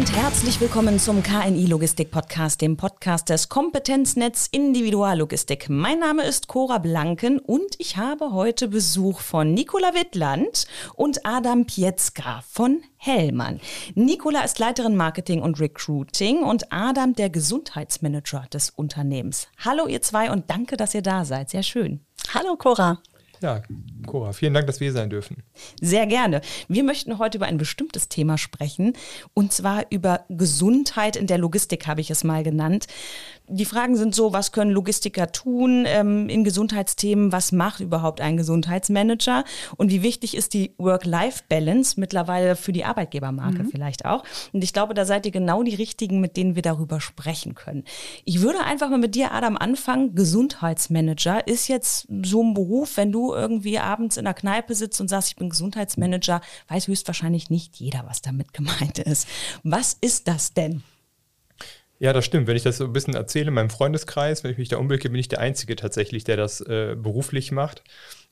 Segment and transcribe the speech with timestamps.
[0.00, 5.68] und herzlich willkommen zum KNI Logistik Podcast, dem Podcast des Kompetenznetz Individuallogistik.
[5.68, 11.66] Mein Name ist Cora Blanken und ich habe heute Besuch von Nicola Wittland und Adam
[11.66, 13.60] Pietzka von Hellmann.
[13.94, 19.48] Nicola ist Leiterin Marketing und Recruiting und Adam der Gesundheitsmanager des Unternehmens.
[19.62, 21.50] Hallo ihr zwei und danke, dass ihr da seid.
[21.50, 22.00] Sehr schön.
[22.32, 23.02] Hallo Cora.
[23.42, 23.62] Ja,
[24.06, 25.42] Cora, vielen Dank, dass wir hier sein dürfen.
[25.80, 26.42] Sehr gerne.
[26.68, 28.92] Wir möchten heute über ein bestimmtes Thema sprechen
[29.32, 32.86] und zwar über Gesundheit in der Logistik, habe ich es mal genannt.
[33.52, 37.32] Die Fragen sind so, was können Logistiker tun ähm, in Gesundheitsthemen?
[37.32, 39.44] Was macht überhaupt ein Gesundheitsmanager?
[39.76, 43.70] Und wie wichtig ist die Work-Life-Balance mittlerweile für die Arbeitgebermarke mhm.
[43.70, 44.22] vielleicht auch?
[44.52, 47.84] Und ich glaube, da seid ihr genau die Richtigen, mit denen wir darüber sprechen können.
[48.24, 50.14] Ich würde einfach mal mit dir, Adam, anfangen.
[50.14, 55.08] Gesundheitsmanager ist jetzt so ein Beruf, wenn du irgendwie abends in der Kneipe sitzt und
[55.08, 59.26] sagst, ich bin Gesundheitsmanager, weiß höchstwahrscheinlich nicht jeder, was damit gemeint ist.
[59.64, 60.84] Was ist das denn?
[62.02, 62.46] Ja, das stimmt.
[62.46, 65.10] Wenn ich das so ein bisschen erzähle in meinem Freundeskreis, wenn ich mich da umblicke,
[65.10, 67.82] bin ich der Einzige tatsächlich, der das äh, beruflich macht.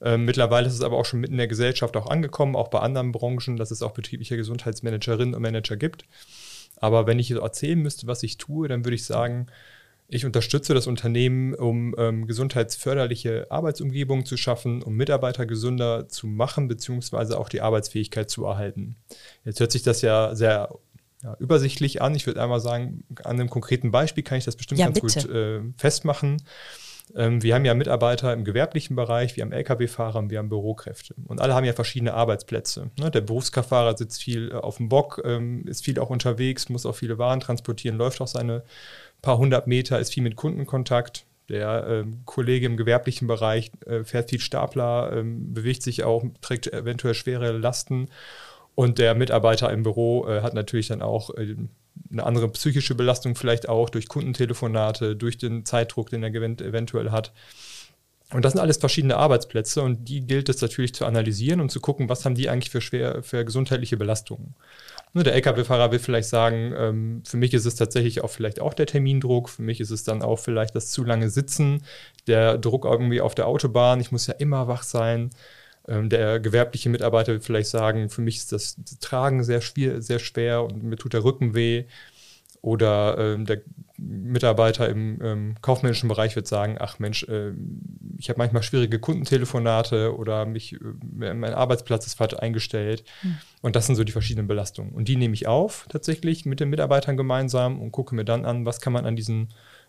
[0.01, 2.81] Ähm, mittlerweile ist es aber auch schon mitten in der Gesellschaft auch angekommen, auch bei
[2.81, 6.07] anderen Branchen, dass es auch betriebliche Gesundheitsmanagerinnen und Manager gibt.
[6.77, 9.49] Aber wenn ich erzählen müsste, was ich tue, dann würde ich sagen,
[10.11, 16.69] ich unterstütze das Unternehmen, um ähm, gesundheitsförderliche Arbeitsumgebungen zu schaffen, um Mitarbeiter gesünder zu machen,
[16.69, 18.97] beziehungsweise auch die Arbeitsfähigkeit zu erhalten.
[19.45, 20.71] Jetzt hört sich das ja sehr
[21.23, 22.15] ja, übersichtlich an.
[22.15, 25.21] Ich würde einmal sagen, an einem konkreten Beispiel kann ich das bestimmt ja, ganz bitte.
[25.21, 26.43] gut äh, festmachen.
[27.15, 31.15] Ähm, wir haben ja Mitarbeiter im gewerblichen Bereich, wir haben Lkw-Fahrer wir haben Bürokräfte.
[31.27, 32.91] Und alle haben ja verschiedene Arbeitsplätze.
[32.99, 33.11] Ne?
[33.11, 36.95] Der Berufskraftfahrer sitzt viel äh, auf dem Bock, ähm, ist viel auch unterwegs, muss auch
[36.95, 38.63] viele Waren transportieren, läuft auch seine
[39.23, 41.25] paar hundert Meter, ist viel mit Kundenkontakt.
[41.49, 46.71] Der ähm, Kollege im gewerblichen Bereich äh, fährt viel Stapler, ähm, bewegt sich auch, trägt
[46.73, 48.09] eventuell schwere Lasten.
[48.79, 51.57] Und der Mitarbeiter im Büro äh, hat natürlich dann auch äh,
[52.13, 57.33] eine andere psychische Belastung, vielleicht auch durch Kundentelefonate, durch den Zeitdruck, den er eventuell hat.
[58.33, 61.81] Und das sind alles verschiedene Arbeitsplätze und die gilt es natürlich zu analysieren und zu
[61.81, 64.55] gucken, was haben die eigentlich für schwer, für gesundheitliche Belastungen.
[65.13, 68.75] Ne, der Lkw-Fahrer will vielleicht sagen, ähm, für mich ist es tatsächlich auch vielleicht auch
[68.75, 71.83] der Termindruck, für mich ist es dann auch vielleicht das zu lange Sitzen,
[72.29, 75.31] der Druck irgendwie auf der Autobahn, ich muss ja immer wach sein.
[75.89, 80.19] Ähm, der gewerbliche Mitarbeiter will vielleicht sagen, für mich ist das Tragen sehr schwer, sehr
[80.19, 81.85] schwer und mir tut der Rücken weh.
[82.61, 83.63] Oder ähm, der
[83.97, 87.53] Mitarbeiter im ähm, kaufmännischen Bereich wird sagen, ach Mensch, äh,
[88.19, 90.79] ich habe manchmal schwierige Kundentelefonate oder mich, äh,
[91.35, 93.05] mein Arbeitsplatz ist falsch eingestellt.
[93.23, 93.39] Mhm.
[93.63, 94.93] Und das sind so die verschiedenen Belastungen.
[94.93, 98.67] Und die nehme ich auf tatsächlich mit den Mitarbeitern gemeinsam und gucke mir dann an,
[98.67, 99.49] was kann man an diesen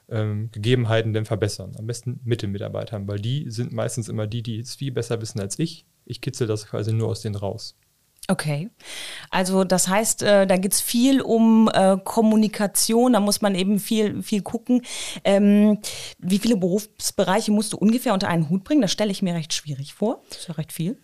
[0.09, 1.75] ähm, Gegebenheiten denn verbessern.
[1.77, 5.21] Am besten mit den Mitarbeitern, weil die sind meistens immer die, die es viel besser
[5.21, 5.85] wissen als ich.
[6.05, 7.75] Ich kitzel das quasi nur aus denen raus.
[8.29, 8.69] Okay.
[9.31, 13.79] Also das heißt, äh, da geht es viel um äh, Kommunikation, da muss man eben
[13.79, 14.83] viel, viel gucken.
[15.23, 15.79] Ähm,
[16.19, 18.81] wie viele Berufsbereiche musst du ungefähr unter einen Hut bringen?
[18.81, 20.21] Das stelle ich mir recht schwierig vor.
[20.29, 20.97] Das ist ja recht viel.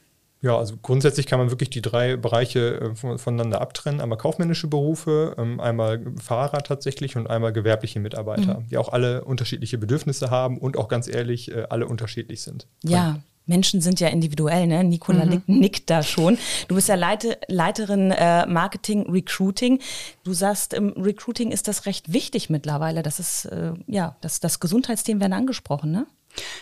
[0.46, 4.00] Ja, also grundsätzlich kann man wirklich die drei Bereiche äh, voneinander abtrennen.
[4.00, 8.68] Einmal kaufmännische Berufe, ähm, einmal Fahrer tatsächlich und einmal gewerbliche Mitarbeiter, mhm.
[8.68, 12.68] die auch alle unterschiedliche Bedürfnisse haben und auch ganz ehrlich äh, alle unterschiedlich sind.
[12.84, 13.18] Ja,
[13.48, 14.84] Menschen sind ja individuell, ne?
[14.84, 15.42] Nicola mhm.
[15.48, 16.38] nickt da schon.
[16.68, 19.80] Du bist ja Leite, Leiterin äh, Marketing Recruiting.
[20.24, 23.02] Du sagst, im Recruiting ist das recht wichtig mittlerweile.
[23.02, 26.06] Das ist, äh, ja, das, das Gesundheitsthemen werden angesprochen, ne?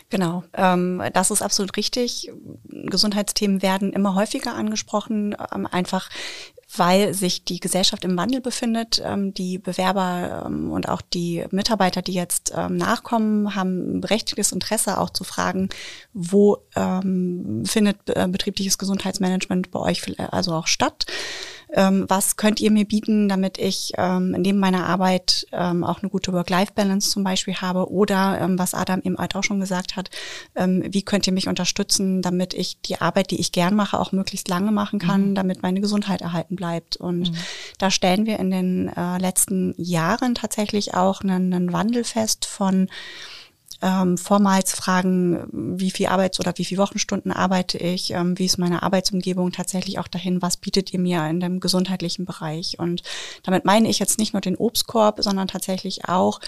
[0.09, 2.31] Genau, ähm, das ist absolut richtig.
[2.65, 6.09] Gesundheitsthemen werden immer häufiger angesprochen, ähm, einfach
[6.75, 9.01] weil sich die Gesellschaft im Wandel befindet.
[9.03, 14.51] Ähm, die Bewerber ähm, und auch die Mitarbeiter, die jetzt ähm, nachkommen, haben ein berechtigtes
[14.51, 15.69] Interesse auch zu fragen,
[16.13, 21.05] wo ähm, findet äh, betriebliches Gesundheitsmanagement bei euch also auch statt
[21.73, 26.09] ähm, was könnt ihr mir bieten, damit ich ähm, neben meiner Arbeit ähm, auch eine
[26.09, 30.09] gute Work-Life-Balance zum Beispiel habe oder ähm, was Adam eben halt auch schon gesagt hat,
[30.55, 34.11] ähm, wie könnt ihr mich unterstützen, damit ich die Arbeit, die ich gern mache, auch
[34.11, 35.35] möglichst lange machen kann, mhm.
[35.35, 36.97] damit meine Gesundheit erhalten bleibt.
[36.97, 37.35] Und mhm.
[37.79, 42.87] da stellen wir in den äh, letzten Jahren tatsächlich auch einen, einen Wandel fest von
[43.83, 48.57] ähm, vormals fragen, wie viel Arbeits- oder wie viel Wochenstunden arbeite ich, ähm, wie ist
[48.57, 52.79] meine Arbeitsumgebung tatsächlich auch dahin, was bietet ihr mir in dem gesundheitlichen Bereich.
[52.79, 53.03] Und
[53.43, 56.39] damit meine ich jetzt nicht nur den Obstkorb, sondern tatsächlich auch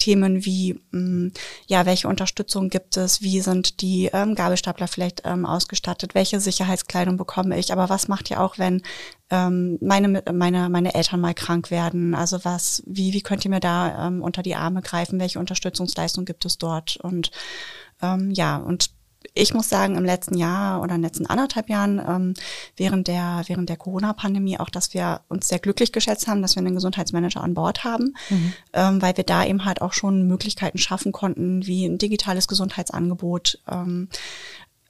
[0.00, 1.32] Themen wie, mh, mm,
[1.68, 7.16] ja, welche Unterstützung gibt es, wie sind die ähm, Gabelstapler vielleicht ähm, ausgestattet, welche Sicherheitskleidung
[7.16, 8.82] bekomme ich, aber was macht ihr auch, wenn
[9.30, 13.60] ähm, meine, meine, meine Eltern mal krank werden, also was, wie, wie könnt ihr mir
[13.60, 17.30] da ähm, unter die Arme greifen, welche Unterstützungsleistung gibt es dort und
[18.02, 18.90] ähm, ja, und
[19.34, 22.34] ich muss sagen, im letzten Jahr oder in den letzten anderthalb Jahren ähm,
[22.76, 26.60] während der, während der Corona-Pandemie auch, dass wir uns sehr glücklich geschätzt haben, dass wir
[26.60, 28.52] einen Gesundheitsmanager an Bord haben, mhm.
[28.72, 33.60] ähm, weil wir da eben halt auch schon Möglichkeiten schaffen konnten, wie ein digitales Gesundheitsangebot,
[33.70, 34.08] ähm,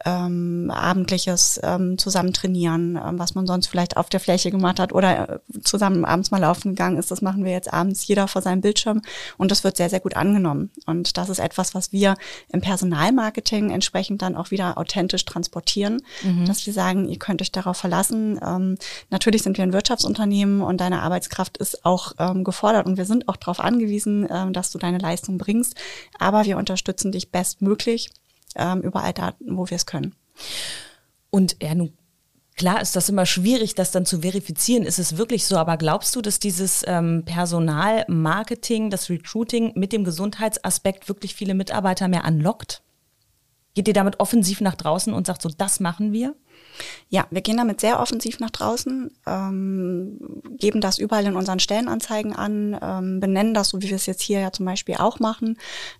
[0.05, 4.93] ähm, abendliches ähm, zusammen trainieren, ähm, was man sonst vielleicht auf der Fläche gemacht hat
[4.93, 7.11] oder äh, zusammen abends mal laufen gegangen ist.
[7.11, 9.02] Das machen wir jetzt abends jeder vor seinem Bildschirm
[9.37, 10.70] und das wird sehr, sehr gut angenommen.
[10.87, 12.14] Und das ist etwas, was wir
[12.52, 16.46] im Personalmarketing entsprechend dann auch wieder authentisch transportieren, mhm.
[16.46, 18.41] dass wir sagen, ihr könnt euch darauf verlassen.
[18.43, 18.76] Ähm,
[19.11, 23.29] natürlich sind wir ein Wirtschaftsunternehmen und deine Arbeitskraft ist auch ähm, gefordert und wir sind
[23.29, 25.75] auch darauf angewiesen, ähm, dass du deine Leistung bringst.
[26.19, 28.11] Aber wir unterstützen dich bestmöglich
[28.56, 30.14] ähm, überall da, wo wir es können.
[31.31, 31.93] Und ja, nun
[32.61, 34.85] Klar ist das immer schwierig, das dann zu verifizieren.
[34.85, 35.56] Ist es wirklich so?
[35.56, 42.06] Aber glaubst du, dass dieses ähm, Personalmarketing, das Recruiting mit dem Gesundheitsaspekt wirklich viele Mitarbeiter
[42.06, 42.82] mehr anlockt?
[43.75, 46.35] Geht ihr damit offensiv nach draußen und sagt so, das machen wir?
[47.09, 52.35] Ja, wir gehen damit sehr offensiv nach draußen, ähm, geben das überall in unseren Stellenanzeigen
[52.35, 55.59] an, ähm, benennen das, so wie wir es jetzt hier ja zum Beispiel auch machen.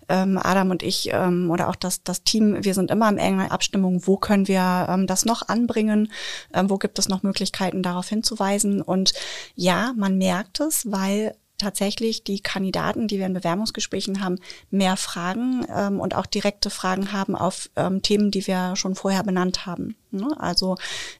[0.09, 3.51] Ähm, Adam und ich ähm, oder auch das, das Team, wir sind immer in enger
[3.51, 6.11] Abstimmung, wo können wir ähm, das noch anbringen,
[6.53, 8.81] ähm, wo gibt es noch Möglichkeiten, darauf hinzuweisen.
[8.81, 9.13] Und
[9.55, 14.37] ja, man merkt es, weil tatsächlich die Kandidaten, die wir in Bewerbungsgesprächen haben,
[14.69, 19.23] mehr Fragen ähm, und auch direkte Fragen haben auf ähm, Themen, die wir schon vorher
[19.23, 19.95] benannt haben.
[20.11, 20.27] Ne?
[20.37, 20.75] Also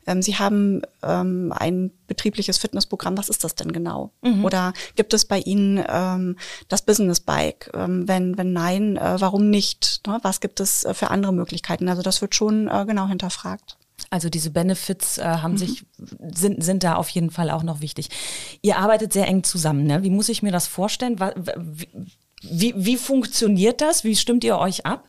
[0.05, 4.11] ähm, sie haben ähm, ein betriebliches Fitnessprogramm, was ist das denn genau?
[4.21, 4.43] Mhm.
[4.43, 7.71] Oder gibt es bei Ihnen ähm, das Business Bike?
[7.73, 10.01] Ähm, wenn, wenn nein, äh, warum nicht?
[10.07, 10.19] Ne?
[10.23, 11.87] Was gibt es äh, für andere Möglichkeiten?
[11.87, 13.77] Also das wird schon äh, genau hinterfragt.
[14.11, 15.57] Also diese Benefits äh, haben mhm.
[15.57, 15.85] sich,
[16.33, 18.09] sind, sind da auf jeden Fall auch noch wichtig.
[18.61, 20.03] Ihr arbeitet sehr eng zusammen, ne?
[20.03, 21.17] Wie muss ich mir das vorstellen?
[21.57, 21.87] Wie,
[22.43, 24.03] wie, wie funktioniert das?
[24.03, 25.07] Wie stimmt ihr euch ab?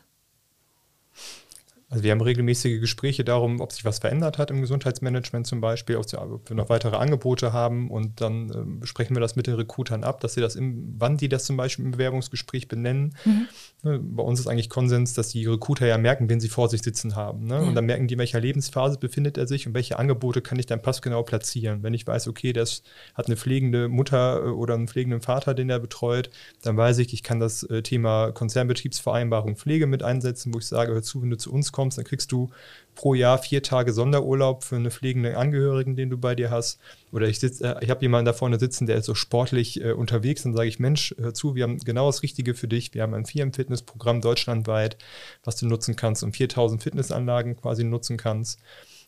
[1.93, 5.95] Also wir haben regelmäßige Gespräche darum, ob sich was verändert hat im Gesundheitsmanagement zum Beispiel,
[5.95, 6.09] ob
[6.49, 10.19] wir noch weitere Angebote haben und dann äh, besprechen wir das mit den Recruitern ab,
[10.19, 13.15] dass sie das im, wann die das zum Beispiel im Bewerbungsgespräch benennen.
[13.25, 13.47] Mhm.
[13.83, 16.81] Ne, bei uns ist eigentlich Konsens, dass die Recruiter ja merken, wen sie vor sich
[16.81, 17.45] sitzen haben.
[17.45, 17.59] Ne?
[17.59, 17.67] Mhm.
[17.67, 20.65] Und dann merken die, in welcher Lebensphase befindet er sich und welche Angebote kann ich
[20.65, 21.83] dann passgenau platzieren.
[21.83, 22.65] Wenn ich weiß, okay, der
[23.13, 26.31] hat eine pflegende Mutter äh, oder einen pflegenden Vater, den er betreut,
[26.63, 30.93] dann weiß ich, ich kann das äh, Thema Konzernbetriebsvereinbarung Pflege mit einsetzen, wo ich sage,
[30.93, 32.49] hör zu, wenn du zu uns kommst, kommst, dann kriegst du
[32.95, 36.79] pro Jahr vier Tage Sonderurlaub für eine pflegende Angehörigen, den du bei dir hast.
[37.11, 40.43] Oder ich äh, ich habe jemanden da vorne sitzen, der ist so sportlich äh, unterwegs,
[40.43, 42.93] dann sage ich, Mensch, hör zu, wir haben genau das Richtige für dich.
[42.93, 44.97] Wir haben ein Firmenfitnessprogramm deutschlandweit,
[45.43, 48.59] was du nutzen kannst und 4000 Fitnessanlagen quasi nutzen kannst.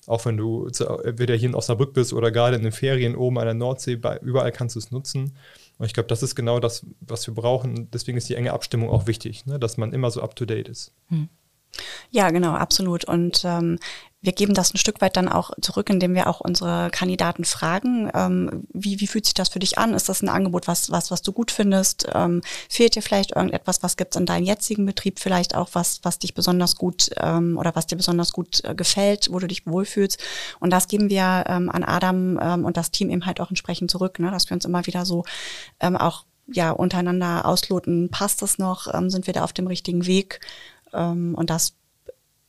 [0.07, 0.67] Auch wenn du
[1.03, 4.51] entweder hier in Osnabrück bist oder gerade in den Ferien oben an der Nordsee, überall
[4.51, 5.35] kannst du es nutzen.
[5.77, 7.89] Und ich glaube, das ist genau das, was wir brauchen.
[7.91, 9.57] Deswegen ist die enge Abstimmung auch wichtig, ne?
[9.57, 10.93] dass man immer so up to date ist.
[11.07, 11.29] Hm.
[12.11, 13.05] Ja, genau, absolut.
[13.05, 13.79] Und ähm,
[14.25, 18.09] wir geben das ein Stück weit dann auch zurück, indem wir auch unsere Kandidaten fragen,
[18.13, 19.93] ähm, wie, wie fühlt sich das für dich an?
[19.93, 22.07] Ist das ein Angebot, was, was, was du gut findest?
[22.13, 23.83] Ähm, fehlt dir vielleicht irgendetwas?
[23.83, 27.57] Was gibt es in deinem jetzigen Betrieb vielleicht auch, was, was dich besonders gut ähm,
[27.57, 30.19] oder was dir besonders gut äh, gefällt, wo du dich wohlfühlst?
[30.59, 33.91] Und das geben wir ähm, an Adam ähm, und das Team eben halt auch entsprechend
[33.91, 34.31] zurück, ne?
[34.31, 35.23] dass wir uns immer wieder so
[35.79, 40.05] ähm, auch ja untereinander ausloten, passt das noch, ähm, sind wir da auf dem richtigen
[40.05, 40.39] Weg
[40.95, 41.75] ähm, und das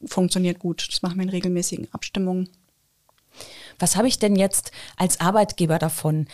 [0.05, 0.87] funktioniert gut.
[0.91, 2.49] Das machen wir in regelmäßigen Abstimmungen.
[3.79, 6.27] Was habe ich denn jetzt als Arbeitgeber davon?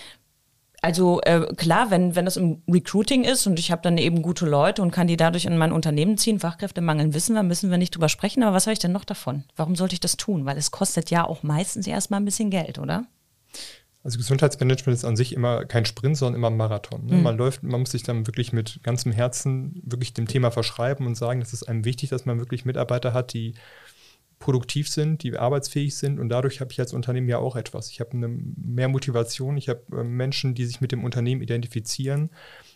[0.85, 4.47] Also äh, klar, wenn, wenn das im Recruiting ist und ich habe dann eben gute
[4.47, 7.95] Leute und kann die dadurch in mein Unternehmen ziehen, Fachkräftemangel wissen wir, müssen wir nicht
[7.95, 9.45] drüber sprechen, aber was habe ich denn noch davon?
[9.54, 10.45] Warum sollte ich das tun?
[10.45, 13.04] Weil es kostet ja auch meistens erstmal ein bisschen Geld, oder?
[14.04, 17.06] Also Gesundheitsmanagement ist an sich immer kein Sprint, sondern immer ein Marathon.
[17.06, 17.16] Ne?
[17.16, 17.23] Mhm.
[17.23, 21.14] Man läuft, man muss sich dann wirklich mit ganzem Herzen wirklich dem Thema verschreiben und
[21.14, 23.54] sagen, es ist einem wichtig, dass man wirklich Mitarbeiter hat, die
[24.40, 27.90] produktiv sind, die arbeitsfähig sind und dadurch habe ich als Unternehmen ja auch etwas.
[27.90, 32.30] Ich habe eine mehr Motivation, ich habe äh, Menschen, die sich mit dem Unternehmen identifizieren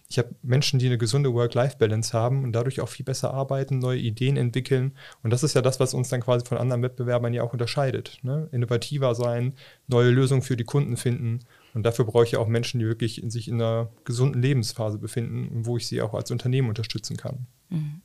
[0.08, 3.98] ich habe Menschen, die eine gesunde Work-Life-Balance haben und dadurch auch viel besser arbeiten, neue
[3.98, 4.92] Ideen entwickeln.
[5.22, 8.18] Und das ist ja das, was uns dann quasi von anderen Wettbewerbern ja auch unterscheidet.
[8.22, 8.48] Ne?
[8.52, 9.54] Innovativer sein,
[9.88, 11.40] neue Lösungen für die Kunden finden.
[11.74, 14.98] Und dafür brauche ich ja auch Menschen, die wirklich in sich in einer gesunden Lebensphase
[14.98, 17.46] befinden wo ich sie auch als Unternehmen unterstützen kann.
[17.68, 18.00] Mhm.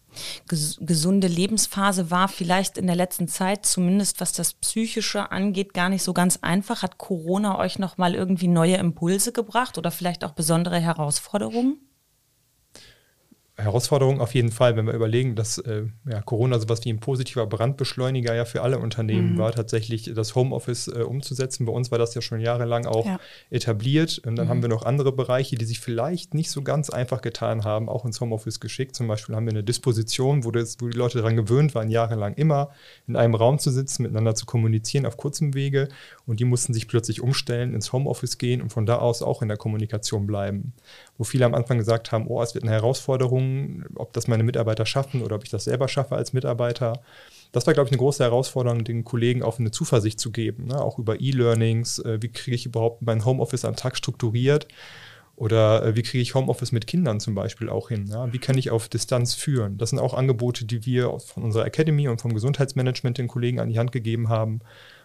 [0.48, 6.02] gesunde Lebensphase war vielleicht in der letzten Zeit, zumindest was das Psychische angeht, gar nicht
[6.02, 6.82] so ganz einfach.
[6.82, 11.78] Hat Corona euch nochmal irgendwie neue Impulse gebracht oder vielleicht auch besondere Herausforderungen?
[13.58, 17.46] Herausforderung auf jeden Fall, wenn wir überlegen, dass äh, ja, Corona sowas wie ein positiver
[17.46, 19.38] Brandbeschleuniger ja für alle Unternehmen mhm.
[19.38, 21.66] war, tatsächlich das Homeoffice äh, umzusetzen.
[21.66, 23.20] Bei uns war das ja schon jahrelang auch ja.
[23.50, 24.22] etabliert.
[24.26, 24.50] Und dann mhm.
[24.50, 28.06] haben wir noch andere Bereiche, die sich vielleicht nicht so ganz einfach getan haben, auch
[28.06, 28.96] ins Homeoffice geschickt.
[28.96, 32.34] Zum Beispiel haben wir eine Disposition, wo, das, wo die Leute daran gewöhnt waren, jahrelang
[32.36, 32.70] immer
[33.08, 35.90] in einem Raum zu sitzen, miteinander zu kommunizieren auf kurzem Wege.
[36.26, 39.50] Und die mussten sich plötzlich umstellen, ins Homeoffice gehen und von da aus auch in
[39.50, 40.74] der Kommunikation bleiben.
[41.18, 43.51] Wo viele am Anfang gesagt haben, oh, es wird eine Herausforderung,
[43.96, 47.02] ob das meine Mitarbeiter schaffen oder ob ich das selber schaffe als Mitarbeiter.
[47.52, 50.82] Das war, glaube ich, eine große Herausforderung, den Kollegen auch eine Zuversicht zu geben, ne?
[50.82, 52.00] auch über E-Learnings.
[52.00, 54.68] Äh, wie kriege ich überhaupt mein Homeoffice am Tag strukturiert?
[55.36, 58.08] Oder äh, wie kriege ich Homeoffice mit Kindern zum Beispiel auch hin?
[58.08, 58.32] Ja?
[58.32, 59.78] Wie kann ich auf Distanz führen?
[59.78, 63.70] Das sind auch Angebote, die wir von unserer Academy und vom Gesundheitsmanagement den Kollegen an
[63.70, 64.62] die Hand gegeben haben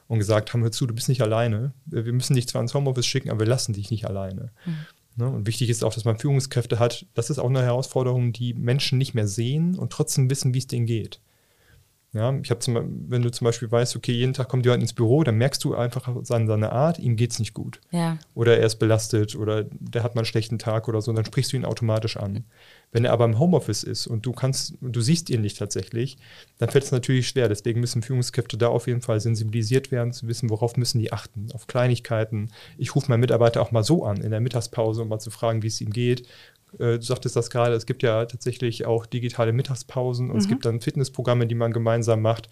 [0.08, 1.72] und gesagt haben, hör zu, du bist nicht alleine.
[1.86, 4.50] Wir müssen dich zwar ins Homeoffice schicken, aber wir lassen dich nicht alleine.
[4.64, 4.86] Mhm.
[5.16, 5.28] Ne?
[5.28, 7.06] Und wichtig ist auch, dass man Führungskräfte hat.
[7.14, 10.66] Das ist auch eine Herausforderung, die Menschen nicht mehr sehen und trotzdem wissen, wie es
[10.66, 11.20] denen geht.
[12.16, 12.60] Ja, ich habe
[13.08, 15.74] wenn du zum Beispiel weißt, okay, jeden Tag kommt jemand ins Büro, dann merkst du
[15.74, 17.80] einfach an seiner Art, ihm geht es nicht gut.
[17.90, 18.16] Ja.
[18.34, 21.52] Oder er ist belastet oder der hat mal einen schlechten Tag oder so, dann sprichst
[21.52, 22.44] du ihn automatisch an.
[22.92, 26.16] Wenn er aber im Homeoffice ist und du kannst, du siehst ihn nicht tatsächlich,
[26.56, 27.48] dann fällt es natürlich schwer.
[27.48, 31.48] Deswegen müssen Führungskräfte da auf jeden Fall sensibilisiert werden, zu wissen, worauf müssen die achten.
[31.52, 32.50] Auf Kleinigkeiten.
[32.78, 35.62] Ich rufe meinen Mitarbeiter auch mal so an in der Mittagspause, um mal zu fragen,
[35.62, 36.26] wie es ihm geht.
[36.74, 40.40] Äh, du sagtest das gerade, es gibt ja tatsächlich auch digitale Mittagspausen und mhm.
[40.40, 42.48] es gibt dann Fitnessprogramme, die man gemeinsam macht.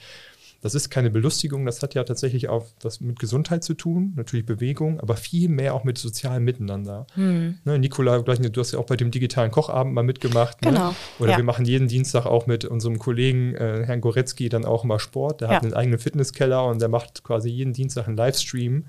[0.64, 4.46] Das ist keine Belustigung, das hat ja tatsächlich auch was mit Gesundheit zu tun, natürlich
[4.46, 7.06] Bewegung, aber viel mehr auch mit sozialem Miteinander.
[7.12, 7.58] Hm.
[7.66, 10.62] Ne, Nicola, du hast ja auch bei dem digitalen Kochabend mal mitgemacht.
[10.62, 10.70] Ne?
[10.70, 10.88] Genau.
[10.88, 10.96] Ne?
[11.18, 11.36] Oder ja.
[11.36, 15.42] wir machen jeden Dienstag auch mit unserem Kollegen äh, Herrn Goretzky dann auch mal Sport.
[15.42, 15.56] Der ja.
[15.56, 18.86] hat einen eigenen Fitnesskeller und der macht quasi jeden Dienstag einen Livestream,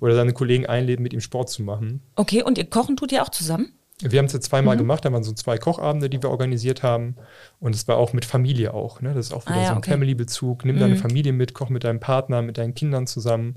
[0.00, 2.02] wo er seine Kollegen einlädt, mit ihm Sport zu machen.
[2.16, 3.72] Okay, und ihr kochen tut ihr auch zusammen?
[4.00, 4.80] Wir haben es jetzt zweimal mhm.
[4.80, 7.16] gemacht, da waren so zwei Kochabende, die wir organisiert haben.
[7.60, 9.00] Und es war auch mit Familie auch.
[9.00, 9.14] Ne?
[9.14, 9.90] Das ist auch wieder ah, ja, so ein okay.
[9.92, 10.64] Family-Bezug.
[10.64, 10.80] Nimm mhm.
[10.80, 13.56] deine Familie mit, koch mit deinem Partner, mit deinen Kindern zusammen.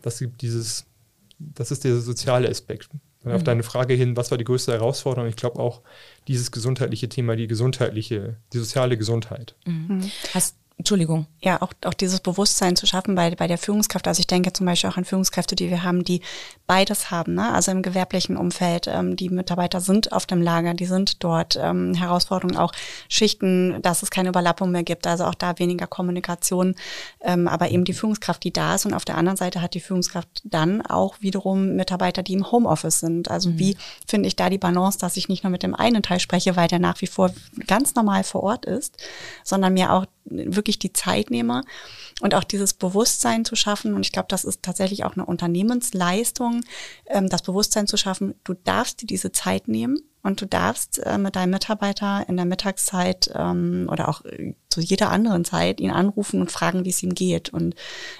[0.00, 0.86] Das gibt dieses,
[1.38, 2.88] das ist der soziale Aspekt.
[3.24, 3.32] Mhm.
[3.32, 5.28] Auf deine Frage hin, was war die größte Herausforderung?
[5.28, 5.82] Ich glaube auch
[6.28, 9.54] dieses gesundheitliche Thema, die gesundheitliche, die soziale Gesundheit.
[9.66, 10.10] Mhm.
[10.32, 11.26] Hast Entschuldigung.
[11.40, 14.08] Ja, auch, auch dieses Bewusstsein zu schaffen bei, bei der Führungskraft.
[14.08, 16.20] Also ich denke zum Beispiel auch an Führungskräfte, die wir haben, die
[16.66, 17.34] beides haben.
[17.34, 17.52] Ne?
[17.52, 21.56] Also im gewerblichen Umfeld, ähm, die Mitarbeiter sind auf dem Lager, die sind dort.
[21.60, 22.72] Ähm, Herausforderungen auch
[23.08, 25.06] Schichten, dass es keine Überlappung mehr gibt.
[25.06, 26.74] Also auch da weniger Kommunikation.
[27.20, 28.84] Ähm, aber eben die Führungskraft, die da ist.
[28.84, 32.98] Und auf der anderen Seite hat die Führungskraft dann auch wiederum Mitarbeiter, die im Homeoffice
[32.98, 33.30] sind.
[33.30, 33.58] Also mhm.
[33.60, 33.76] wie
[34.08, 36.66] finde ich da die Balance, dass ich nicht nur mit dem einen Teil spreche, weil
[36.66, 37.30] der nach wie vor
[37.68, 38.96] ganz normal vor Ort ist,
[39.44, 41.62] sondern mir auch wirklich die Zeit nehme
[42.20, 43.94] und auch dieses Bewusstsein zu schaffen.
[43.94, 46.62] Und ich glaube, das ist tatsächlich auch eine Unternehmensleistung,
[47.06, 51.18] ähm, das Bewusstsein zu schaffen, du darfst dir diese Zeit nehmen und du darfst äh,
[51.18, 55.90] mit deinem Mitarbeiter in der Mittagszeit ähm, oder auch äh, zu jeder anderen Zeit ihn
[55.90, 57.50] anrufen und fragen, wie es ihm geht.
[57.50, 57.74] Und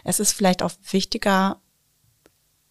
[0.05, 1.59] es ist vielleicht auch wichtiger,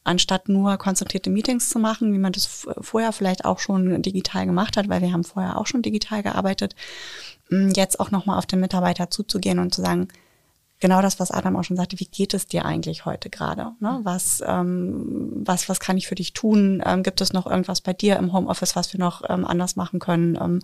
[0.04, 4.78] anstatt nur konzentrierte Meetings zu machen, wie man das vorher vielleicht auch schon digital gemacht
[4.78, 6.76] hat, weil wir haben vorher auch schon digital gearbeitet,
[7.76, 10.08] jetzt auch nochmal auf den Mitarbeiter zuzugehen und zu sagen,
[10.84, 13.72] genau das, was Adam auch schon sagte, wie geht es dir eigentlich heute gerade?
[13.80, 14.02] Ne?
[14.04, 16.84] Was, ähm, was, was kann ich für dich tun?
[16.86, 20.00] Ähm, gibt es noch irgendwas bei dir im Homeoffice, was wir noch ähm, anders machen
[20.00, 20.36] können?
[20.36, 20.60] Ähm,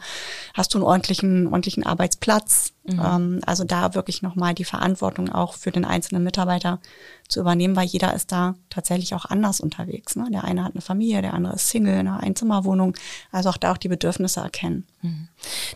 [0.53, 2.73] hast du einen ordentlichen, ordentlichen Arbeitsplatz?
[2.93, 3.01] Mhm.
[3.03, 6.79] Ähm, also da wirklich nochmal die Verantwortung auch für den einzelnen Mitarbeiter
[7.27, 10.15] zu übernehmen, weil jeder ist da tatsächlich auch anders unterwegs.
[10.15, 10.27] Ne?
[10.31, 12.95] Der eine hat eine Familie, der andere ist Single, eine Einzimmerwohnung.
[13.31, 14.85] Also auch da auch die Bedürfnisse erkennen.
[15.01, 15.27] Mhm.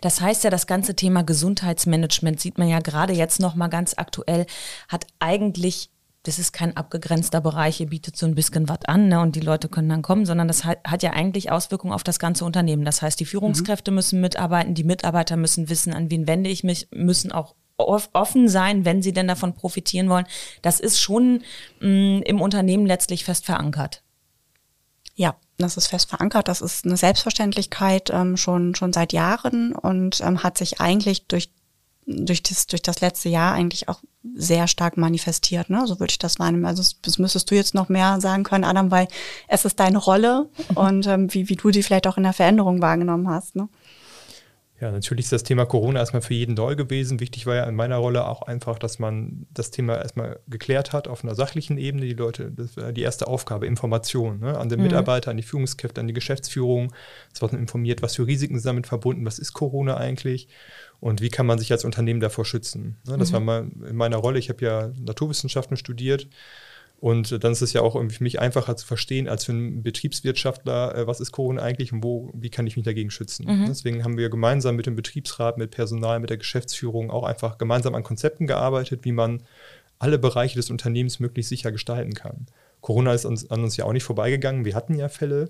[0.01, 4.45] Das heißt ja, das ganze Thema Gesundheitsmanagement sieht man ja gerade jetzt nochmal ganz aktuell,
[4.89, 5.89] hat eigentlich
[6.23, 9.41] das ist kein abgegrenzter Bereich, ihr bietet so ein bisschen was an ne, und die
[9.41, 12.85] Leute können dann kommen, sondern das hat, hat ja eigentlich Auswirkungen auf das ganze Unternehmen.
[12.85, 13.95] Das heißt, die Führungskräfte mhm.
[13.95, 18.85] müssen mitarbeiten, die Mitarbeiter müssen wissen, an wen wende ich mich, müssen auch offen sein,
[18.85, 20.25] wenn sie denn davon profitieren wollen.
[20.61, 21.43] Das ist schon
[21.81, 24.03] mh, mm, im Unternehmen letztlich fest verankert.
[25.15, 26.47] Ja, das ist fest verankert.
[26.47, 31.49] Das ist eine Selbstverständlichkeit ähm, schon, schon seit Jahren und ähm, hat sich eigentlich durch,
[32.05, 34.01] durch, das, durch das letzte Jahr eigentlich auch
[34.35, 35.69] sehr stark manifestiert.
[35.69, 35.85] Ne?
[35.87, 36.65] So würde ich das wahrnehmen.
[36.65, 39.07] Also das müsstest du jetzt noch mehr sagen können, Adam, weil
[39.47, 42.81] es ist deine Rolle und ähm, wie, wie du die vielleicht auch in der Veränderung
[42.81, 43.55] wahrgenommen hast.
[43.55, 43.67] Ne?
[44.83, 47.21] Ja, natürlich ist das Thema Corona erstmal für jeden neu gewesen.
[47.21, 51.07] Wichtig war ja in meiner Rolle auch einfach, dass man das Thema erstmal geklärt hat
[51.07, 52.05] auf einer sachlichen Ebene.
[52.05, 54.57] Die Leute, das war die erste Aufgabe, Information ne?
[54.57, 54.87] an den mhm.
[54.87, 56.91] Mitarbeiter, an die Führungskräfte, an die Geschäftsführung.
[57.33, 60.49] Es wird informiert, was für Risiken sind damit verbunden, was ist Corona eigentlich
[61.03, 62.95] und wie kann man sich als Unternehmen davor schützen.
[63.05, 63.17] Ne?
[63.17, 63.33] Das mhm.
[63.33, 64.39] war mal in meiner Rolle.
[64.39, 66.29] Ich habe ja Naturwissenschaften studiert
[67.03, 69.83] Und dann ist es ja auch irgendwie für mich einfacher zu verstehen, als für einen
[69.83, 73.45] Betriebswirtschaftler, äh, was ist Corona eigentlich und wo, wie kann ich mich dagegen schützen.
[73.45, 73.65] Mhm.
[73.67, 77.95] Deswegen haben wir gemeinsam mit dem Betriebsrat, mit Personal, mit der Geschäftsführung auch einfach gemeinsam
[77.95, 79.43] an Konzepten gearbeitet, wie man
[79.99, 82.45] alle Bereiche des Unternehmens möglichst sicher gestalten kann.
[82.79, 84.63] Corona ist uns, an uns ja auch nicht vorbeigegangen.
[84.63, 85.49] Wir hatten ja Fälle,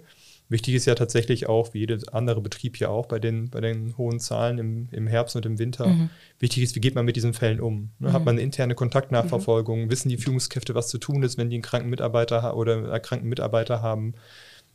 [0.50, 3.98] Wichtig ist ja tatsächlich auch, wie jeder andere Betrieb ja auch bei den, bei den
[3.98, 6.10] hohen Zahlen im, im Herbst und im Winter, mhm.
[6.40, 7.92] wichtig ist, wie geht man mit diesen Fällen um?
[8.00, 8.10] Ne?
[8.10, 8.14] Mhm.
[8.14, 9.86] Hat man eine interne Kontaktnachverfolgung?
[9.86, 9.92] Mhm.
[9.92, 13.82] Wissen die Führungskräfte, was zu tun ist, wenn die einen kranken Mitarbeiter oder erkrankten Mitarbeiter
[13.82, 14.14] haben?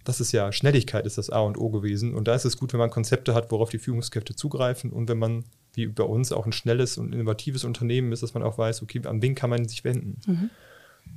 [0.05, 2.15] Das ist ja, Schnelligkeit ist das A und O gewesen.
[2.15, 5.19] Und da ist es gut, wenn man Konzepte hat, worauf die Führungskräfte zugreifen und wenn
[5.19, 5.45] man,
[5.75, 9.03] wie bei uns, auch ein schnelles und innovatives Unternehmen ist, dass man auch weiß, okay,
[9.05, 10.19] an wen kann man sich wenden?
[10.27, 10.51] Mhm.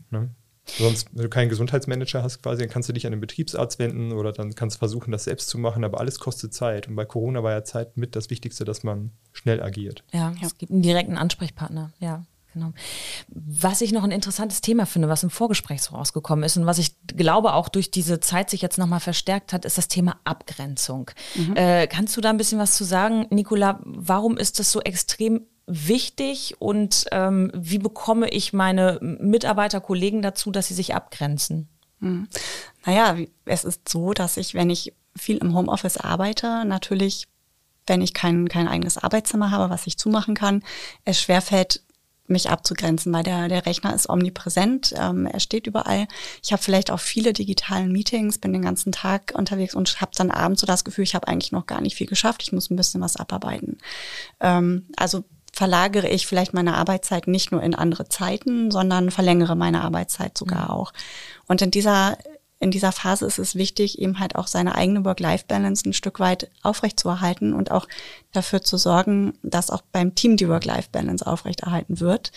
[0.09, 0.29] Ne?
[0.65, 4.11] Sonst, wenn du keinen Gesundheitsmanager hast, quasi, dann kannst du dich an den Betriebsarzt wenden
[4.11, 6.87] oder dann kannst du versuchen, das selbst zu machen, aber alles kostet Zeit.
[6.87, 10.03] Und bei Corona war ja Zeit mit das Wichtigste, dass man schnell agiert.
[10.13, 10.47] Ja, ja.
[10.47, 12.23] es gibt einen direkten Ansprechpartner, ja.
[12.53, 12.73] Genau.
[13.29, 16.79] Was ich noch ein interessantes Thema finde, was im Vorgespräch so rausgekommen ist und was
[16.79, 21.11] ich glaube auch durch diese Zeit sich jetzt nochmal verstärkt hat, ist das Thema Abgrenzung.
[21.35, 21.55] Mhm.
[21.55, 23.79] Äh, kannst du da ein bisschen was zu sagen, Nicola?
[23.85, 30.51] Warum ist das so extrem wichtig und ähm, wie bekomme ich meine Mitarbeiter, Kollegen dazu,
[30.51, 31.69] dass sie sich abgrenzen?
[31.99, 32.27] Hm.
[32.85, 37.27] Naja, es ist so, dass ich, wenn ich viel im Homeoffice arbeite, natürlich,
[37.87, 40.63] wenn ich kein, kein eigenes Arbeitszimmer habe, was ich zumachen kann,
[41.05, 41.81] es schwerfällt,
[42.31, 46.07] mich abzugrenzen, weil der, der Rechner ist omnipräsent, ähm, er steht überall.
[46.41, 50.31] Ich habe vielleicht auch viele digitalen Meetings, bin den ganzen Tag unterwegs und habe dann
[50.31, 52.77] abends so das Gefühl, ich habe eigentlich noch gar nicht viel geschafft, ich muss ein
[52.77, 53.77] bisschen was abarbeiten.
[54.39, 59.81] Ähm, also verlagere ich vielleicht meine Arbeitszeit nicht nur in andere Zeiten, sondern verlängere meine
[59.81, 60.69] Arbeitszeit sogar mhm.
[60.69, 60.93] auch.
[61.47, 62.17] Und in dieser
[62.61, 66.51] in dieser Phase ist es wichtig, eben halt auch seine eigene Work-Life-Balance ein Stück weit
[66.61, 67.87] aufrechtzuerhalten und auch
[68.33, 72.31] dafür zu sorgen, dass auch beim Team die Work-Life-Balance aufrechterhalten wird.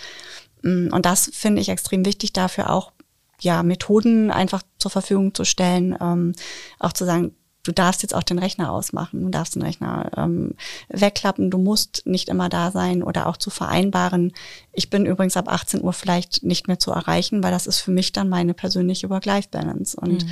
[0.63, 2.93] Mm, und das finde ich extrem wichtig, dafür auch
[3.39, 6.33] ja Methoden einfach zur Verfügung zu stellen, ähm,
[6.79, 10.55] auch zu sagen, du darfst jetzt auch den Rechner ausmachen, du darfst den Rechner ähm,
[10.89, 14.33] wegklappen, du musst nicht immer da sein oder auch zu vereinbaren.
[14.73, 17.91] Ich bin übrigens ab 18 Uhr vielleicht nicht mehr zu erreichen, weil das ist für
[17.91, 19.99] mich dann meine persönliche Work-Life-Balance.
[19.99, 20.27] Und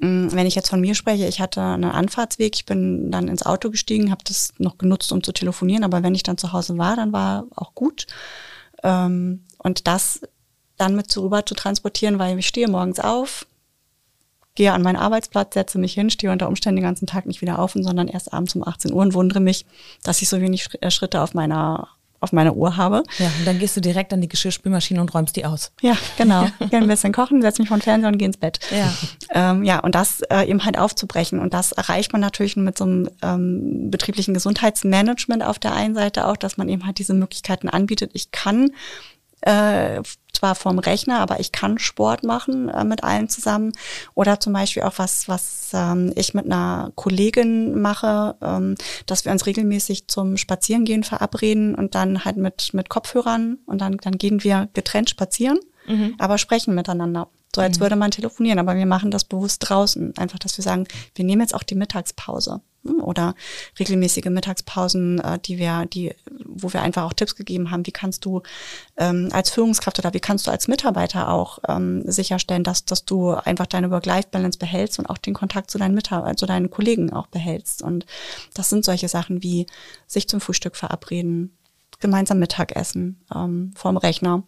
[0.00, 0.32] mhm.
[0.32, 3.70] wenn ich jetzt von mir spreche, ich hatte einen Anfahrtsweg, ich bin dann ins Auto
[3.70, 6.96] gestiegen, habe das noch genutzt, um zu telefonieren, aber wenn ich dann zu Hause war,
[6.96, 8.06] dann war auch gut.
[8.82, 10.20] Ähm, und das
[10.76, 13.46] dann mit so rüber zu transportieren, weil ich stehe morgens auf,
[14.56, 17.60] gehe an meinen Arbeitsplatz, setze mich hin, stehe unter Umständen den ganzen Tag nicht wieder
[17.60, 19.64] auf, sondern erst abends um 18 Uhr und wundere mich,
[20.02, 21.88] dass ich so wenig äh, Schritte auf meiner
[22.20, 23.02] auf meiner Uhr habe.
[23.18, 25.70] Ja, und dann gehst du direkt an die Geschirrspülmaschine und räumst die aus.
[25.82, 26.46] Ja, genau.
[26.70, 28.58] Gehe ein bisschen kochen, setze mich vor den Fernseher und gehe ins Bett.
[28.70, 28.92] Ja,
[29.30, 31.38] ähm, ja und das äh, eben halt aufzubrechen.
[31.38, 36.26] Und das erreicht man natürlich mit so einem ähm, betrieblichen Gesundheitsmanagement auf der einen Seite
[36.26, 38.12] auch, dass man eben halt diese Möglichkeiten anbietet.
[38.14, 38.70] Ich kann
[39.42, 40.02] äh,
[40.36, 43.72] zwar vom Rechner, aber ich kann Sport machen äh, mit allen zusammen.
[44.14, 49.32] Oder zum Beispiel auch was, was ähm, ich mit einer Kollegin mache, ähm, dass wir
[49.32, 54.44] uns regelmäßig zum Spazierengehen verabreden und dann halt mit, mit Kopfhörern und dann, dann gehen
[54.44, 56.14] wir getrennt spazieren, mhm.
[56.18, 57.28] aber sprechen miteinander.
[57.54, 57.82] So als mhm.
[57.82, 60.16] würde man telefonieren, aber wir machen das bewusst draußen.
[60.18, 62.60] Einfach, dass wir sagen, wir nehmen jetzt auch die Mittagspause
[63.00, 63.34] oder
[63.78, 68.24] regelmäßige Mittagspausen, äh, die wir, die, wo wir einfach auch Tipps gegeben haben, wie kannst
[68.24, 68.42] du
[68.96, 73.30] ähm, als Führungskraft oder wie kannst du als Mitarbeiter auch ähm, sicherstellen, dass, dass du
[73.30, 77.26] einfach deine Work-Life-Balance behältst und auch den Kontakt zu deinen Mitarbeitern, zu deinen Kollegen auch
[77.26, 77.82] behältst.
[77.82, 78.06] Und
[78.54, 79.66] das sind solche Sachen wie
[80.06, 81.56] sich zum Frühstück verabreden,
[82.00, 84.42] gemeinsam Mittagessen ähm, vorm Rechner.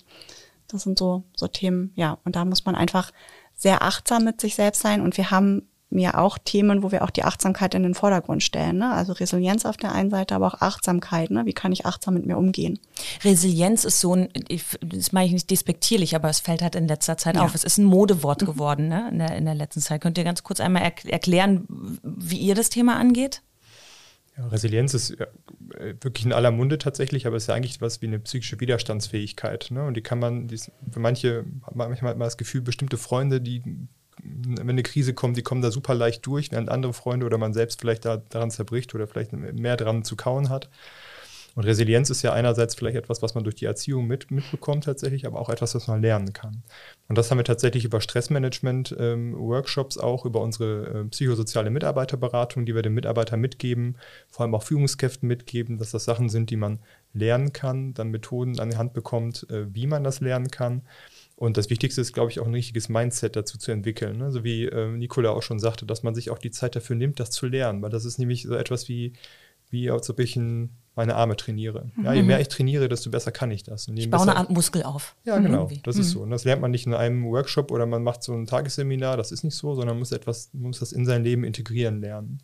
[0.68, 2.18] Das sind so, so Themen, ja.
[2.24, 3.11] Und da muss man einfach
[3.55, 5.01] sehr achtsam mit sich selbst sein.
[5.01, 8.79] Und wir haben mir auch Themen, wo wir auch die Achtsamkeit in den Vordergrund stellen.
[8.79, 8.92] Ne?
[8.92, 11.31] Also Resilienz auf der einen Seite, aber auch Achtsamkeit.
[11.31, 11.46] Ne?
[11.46, 12.79] Wie kann ich achtsam mit mir umgehen?
[13.24, 14.29] Resilienz ist so ein,
[14.81, 17.42] das meine ich nicht despektierlich, aber es fällt halt in letzter Zeit ja.
[17.42, 17.55] auf.
[17.55, 18.46] Es ist ein Modewort mhm.
[18.46, 19.09] geworden ne?
[19.11, 20.03] in, der, in der letzten Zeit.
[20.03, 21.66] Könnt ihr ganz kurz einmal er erklären,
[22.03, 23.42] wie ihr das Thema angeht?
[24.37, 25.27] Ja, Resilienz ist ja,
[26.01, 29.68] wirklich in aller Munde tatsächlich, aber es ist ja eigentlich was wie eine psychische Widerstandsfähigkeit.
[29.70, 29.85] Ne?
[29.85, 33.62] Und die kann man, die für manche, manchmal hat man das Gefühl, bestimmte Freunde, die,
[34.22, 37.54] wenn eine Krise kommt, die kommen da super leicht durch, während andere Freunde oder man
[37.54, 40.68] selbst vielleicht da, daran zerbricht oder vielleicht mehr dran zu kauen hat.
[41.59, 45.26] Und Resilienz ist ja einerseits vielleicht etwas, was man durch die Erziehung mit, mitbekommt tatsächlich,
[45.26, 46.62] aber auch etwas, was man lernen kann.
[47.09, 52.76] Und das haben wir tatsächlich über Stressmanagement-Workshops ähm, auch, über unsere äh, psychosoziale Mitarbeiterberatung, die
[52.76, 53.96] wir den Mitarbeitern mitgeben,
[54.28, 56.78] vor allem auch Führungskräften mitgeben, dass das Sachen sind, die man
[57.12, 60.83] lernen kann, dann Methoden an die Hand bekommt, äh, wie man das lernen kann.
[61.38, 64.18] Und das Wichtigste ist, glaube ich, auch ein richtiges Mindset dazu zu entwickeln.
[64.18, 64.33] Ne?
[64.33, 67.20] So wie äh, Nicola auch schon sagte, dass man sich auch die Zeit dafür nimmt,
[67.20, 67.81] das zu lernen.
[67.81, 69.12] Weil das ist nämlich so etwas wie,
[69.70, 71.92] wie als ob ich ein meine Arme trainiere.
[72.03, 73.87] Ja, je mehr ich trainiere, desto besser kann ich das.
[73.87, 75.14] ich baue eine Art Muskel auf.
[75.24, 75.59] Ja, genau.
[75.59, 75.81] Irgendwie.
[75.85, 76.22] Das ist so.
[76.22, 79.16] Und das lernt man nicht in einem Workshop oder man macht so ein Tagesseminar.
[79.16, 82.01] Das ist nicht so, sondern man muss etwas, man muss das in sein Leben integrieren
[82.01, 82.42] lernen.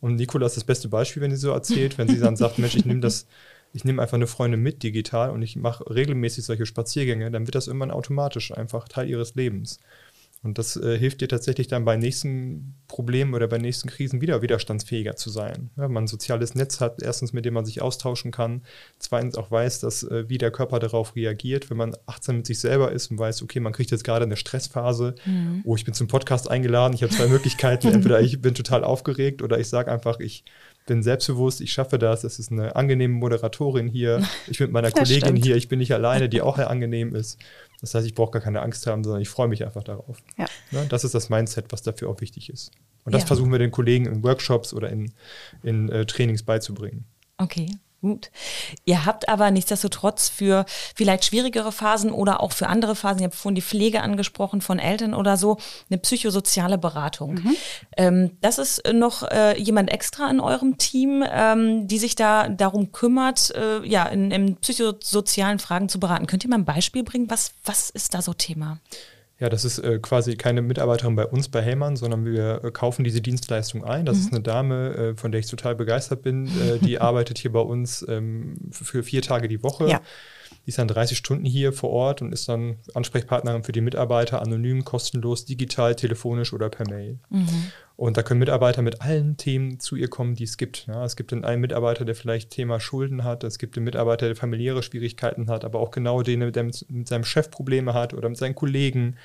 [0.00, 2.76] Und Nicola ist das beste Beispiel, wenn sie so erzählt, wenn sie dann sagt, Mensch,
[2.76, 3.26] ich nehme das,
[3.72, 7.54] ich nehme einfach eine Freundin mit digital und ich mache regelmäßig solche Spaziergänge, dann wird
[7.54, 9.78] das irgendwann automatisch einfach Teil ihres Lebens.
[10.42, 14.40] Und das äh, hilft dir tatsächlich dann bei nächsten Problemen oder bei nächsten Krisen wieder
[14.40, 15.70] widerstandsfähiger zu sein.
[15.76, 18.62] Ja, man ein soziales Netz hat, erstens, mit dem man sich austauschen kann,
[19.00, 22.60] zweitens auch weiß, dass äh, wie der Körper darauf reagiert, wenn man achtsam mit sich
[22.60, 25.62] selber ist und weiß, okay, man kriegt jetzt gerade eine Stressphase, mhm.
[25.64, 29.42] oh, ich bin zum Podcast eingeladen, ich habe zwei Möglichkeiten, entweder ich bin total aufgeregt
[29.42, 30.44] oder ich sage einfach, ich
[30.88, 34.90] bin selbstbewusst, ich schaffe das, es ist eine angenehme Moderatorin hier, ich bin mit meiner
[34.90, 35.44] Kollegin stimmt.
[35.44, 37.38] hier, ich bin nicht alleine, die auch angenehm ist.
[37.80, 40.18] Das heißt, ich brauche gar keine Angst haben, sondern ich freue mich einfach darauf.
[40.36, 40.46] Ja.
[40.72, 42.72] Ja, das ist das Mindset, was dafür auch wichtig ist.
[43.04, 43.26] Und das ja.
[43.28, 45.12] versuchen wir den Kollegen in Workshops oder in,
[45.62, 47.04] in äh, Trainings beizubringen.
[47.36, 47.70] Okay.
[48.00, 48.30] Gut.
[48.84, 53.34] Ihr habt aber nichtsdestotrotz für vielleicht schwierigere Phasen oder auch für andere Phasen, ihr habt
[53.34, 55.58] vorhin die Pflege angesprochen von Eltern oder so,
[55.90, 57.34] eine psychosoziale Beratung.
[57.34, 57.56] Mhm.
[57.96, 62.92] Ähm, das ist noch äh, jemand extra in eurem Team, ähm, die sich da darum
[62.92, 66.28] kümmert, äh, ja, in, in psychosozialen Fragen zu beraten.
[66.28, 67.28] Könnt ihr mal ein Beispiel bringen?
[67.28, 68.78] Was, was ist da so Thema?
[69.40, 73.04] Ja, das ist äh, quasi keine Mitarbeiterin bei uns bei Hellmann, sondern wir äh, kaufen
[73.04, 74.04] diese Dienstleistung ein.
[74.04, 74.22] Das mhm.
[74.22, 76.46] ist eine Dame, äh, von der ich total begeistert bin.
[76.46, 79.88] Äh, die arbeitet hier bei uns ähm, für vier Tage die Woche.
[79.88, 80.00] Ja.
[80.68, 84.42] Die ist dann 30 Stunden hier vor Ort und ist dann Ansprechpartnerin für die Mitarbeiter,
[84.42, 87.20] anonym, kostenlos, digital, telefonisch oder per Mail.
[87.30, 87.72] Mhm.
[87.96, 90.86] Und da können Mitarbeiter mit allen Themen zu ihr kommen, die es gibt.
[90.86, 94.36] Ja, es gibt einen Mitarbeiter, der vielleicht Thema Schulden hat, es gibt einen Mitarbeiter, der
[94.36, 98.28] familiäre Schwierigkeiten hat, aber auch genau den, der mit, mit seinem Chef Probleme hat oder
[98.28, 99.16] mit seinen Kollegen.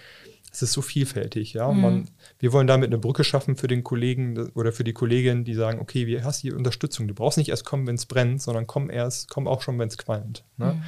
[0.49, 1.69] Es ist so vielfältig, ja.
[1.69, 1.81] Mhm.
[1.81, 5.55] Man, wir wollen damit eine Brücke schaffen für den Kollegen oder für die Kollegin, die
[5.55, 7.09] sagen, okay, wir hast hier Unterstützung.
[7.09, 9.89] Du brauchst nicht erst kommen, wenn es brennt, sondern komm erst, komm auch schon, wenn
[9.89, 10.45] es qualmt.
[10.55, 10.75] Ne?
[10.75, 10.83] Mhm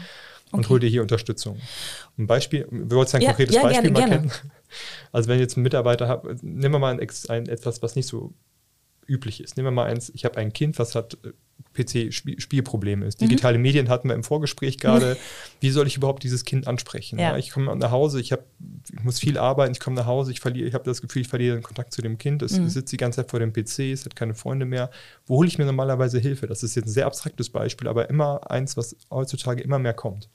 [0.57, 1.59] und hol dir hier Unterstützung.
[2.17, 4.29] Ein Beispiel, wir wollten ein ja, konkretes ja, Beispiel gerne, mal gerne.
[4.29, 4.51] kennen.
[5.13, 8.33] Also wenn jetzt ein Mitarbeiter hat, nehmen wir mal ein, ein, etwas, was nicht so
[9.07, 9.57] üblich ist.
[9.57, 11.31] Nehmen wir mal eins, ich habe ein Kind, was hat äh,
[11.75, 13.21] PC-Spielprobleme ist.
[13.21, 13.27] Mhm.
[13.27, 15.17] Digitale Medien hatten wir im Vorgespräch gerade.
[15.59, 17.19] Wie soll ich überhaupt dieses Kind ansprechen?
[17.19, 17.31] Ja.
[17.31, 18.45] Ja, ich komme nach Hause, ich, hab,
[18.91, 21.27] ich muss viel arbeiten, ich komme nach Hause, ich verliere, ich habe das Gefühl, ich
[21.27, 22.41] verliere den Kontakt zu dem Kind.
[22.41, 22.69] Es mhm.
[22.69, 24.89] sitzt die ganze Zeit vor dem PC, es hat keine Freunde mehr.
[25.25, 26.47] Wo hole ich mir normalerweise Hilfe?
[26.47, 30.29] Das ist jetzt ein sehr abstraktes Beispiel, aber immer eins, was heutzutage immer mehr kommt.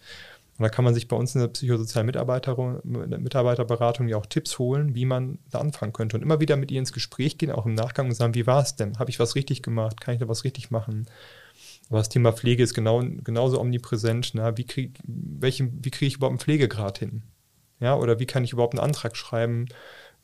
[0.60, 4.94] Und da kann man sich bei uns in der psychosozialen Mitarbeiterberatung ja auch Tipps holen,
[4.94, 6.18] wie man da anfangen könnte.
[6.18, 8.60] Und immer wieder mit ihr ins Gespräch gehen, auch im Nachgang und sagen, wie war
[8.60, 8.98] es denn?
[8.98, 10.02] Habe ich was richtig gemacht?
[10.02, 11.06] Kann ich da was richtig machen?
[11.88, 14.32] Aber das Thema Pflege ist genau, genauso omnipräsent.
[14.34, 15.00] Na, wie kriege
[15.40, 17.22] krieg ich überhaupt einen Pflegegrad hin?
[17.80, 19.66] Ja, oder wie kann ich überhaupt einen Antrag schreiben?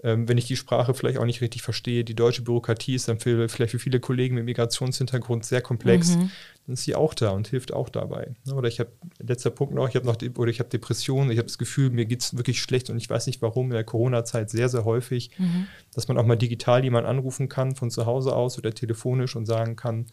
[0.03, 3.19] ähm, wenn ich die Sprache vielleicht auch nicht richtig verstehe, die deutsche Bürokratie ist dann
[3.19, 6.31] für, vielleicht für viele Kollegen mit Migrationshintergrund sehr komplex, mhm.
[6.67, 8.35] Dann ist sie auch da und hilft auch dabei.
[8.45, 11.39] Ne, oder ich habe, letzter Punkt noch, ich habe noch, oder ich habe Depressionen, ich
[11.39, 13.85] habe das Gefühl, mir geht es wirklich schlecht und ich weiß nicht warum, in der
[13.85, 15.69] Corona-Zeit sehr, sehr häufig, mhm.
[15.95, 19.47] dass man auch mal digital jemanden anrufen kann von zu Hause aus oder telefonisch und
[19.47, 20.07] sagen kann,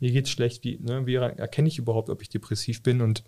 [0.00, 3.22] mir geht es schlecht, wie, ne, wie erkenne ich überhaupt, ob ich depressiv bin und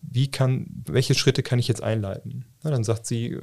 [0.00, 2.44] wie kann, welche Schritte kann ich jetzt einleiten?
[2.62, 3.38] Na, dann sagt sie,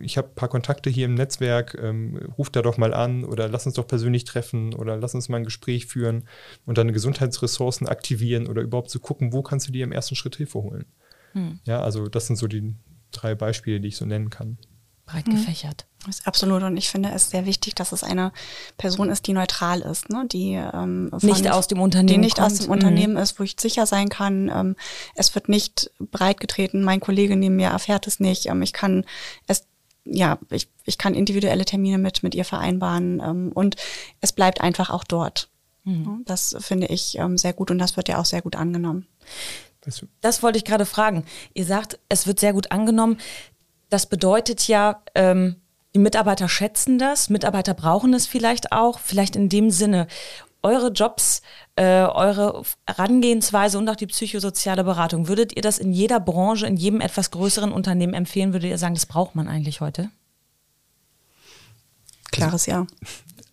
[0.00, 3.48] ich habe ein paar Kontakte hier im Netzwerk, ähm, ruf da doch mal an oder
[3.48, 6.24] lass uns doch persönlich treffen oder lass uns mal ein Gespräch führen
[6.66, 10.16] und dann Gesundheitsressourcen aktivieren oder überhaupt zu so gucken, wo kannst du dir im ersten
[10.16, 10.86] Schritt Hilfe holen?
[11.32, 11.60] Hm.
[11.64, 12.74] Ja, also das sind so die
[13.12, 14.58] drei Beispiele, die ich so nennen kann
[15.06, 15.32] breit mhm.
[15.32, 15.86] gefächert.
[16.06, 16.62] Das ist absolut.
[16.62, 18.32] Und ich finde es sehr wichtig, dass es eine
[18.76, 20.24] Person ist, die neutral ist, ne?
[20.26, 22.46] die ähm, von, nicht aus dem Unternehmen die nicht kommt.
[22.46, 23.20] aus dem Unternehmen mhm.
[23.20, 24.50] ist, wo ich sicher sein kann.
[24.52, 24.76] Ähm,
[25.14, 26.82] es wird nicht breit getreten.
[26.82, 28.46] Mein Kollege neben mir erfährt es nicht.
[28.46, 29.04] Ähm, ich kann
[29.46, 29.66] es
[30.04, 33.76] ja, ich, ich kann individuelle Termine mit, mit ihr vereinbaren ähm, und
[34.20, 35.48] es bleibt einfach auch dort.
[35.84, 36.22] Mhm.
[36.24, 39.06] Das finde ich ähm, sehr gut und das wird ja auch sehr gut angenommen.
[40.20, 41.24] Das wollte ich gerade fragen.
[41.54, 43.18] Ihr sagt, es wird sehr gut angenommen.
[43.92, 45.56] Das bedeutet ja, ähm,
[45.94, 50.06] die Mitarbeiter schätzen das, Mitarbeiter brauchen es vielleicht auch, vielleicht in dem Sinne.
[50.62, 51.42] Eure Jobs,
[51.76, 56.78] äh, eure Herangehensweise und auch die psychosoziale Beratung, würdet ihr das in jeder Branche, in
[56.78, 58.54] jedem etwas größeren Unternehmen empfehlen?
[58.54, 60.08] Würdet ihr sagen, das braucht man eigentlich heute?
[62.30, 62.86] Klares Ja